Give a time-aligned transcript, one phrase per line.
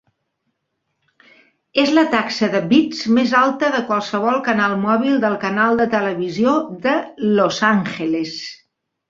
[1.83, 6.57] És la taxa de bits més alta de qualsevol canal mòbil del canal de televisió
[6.89, 6.97] de
[7.37, 8.35] Los Angeles.